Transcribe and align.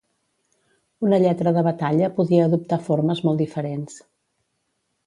Una 1.09 1.19
lletra 1.25 1.53
de 1.59 1.63
batalla 1.69 2.09
podia 2.17 2.49
adoptar 2.51 2.81
formes 2.89 3.23
molt 3.29 3.45
diferents. 3.45 4.05